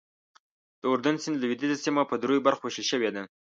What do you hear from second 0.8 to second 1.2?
د اردن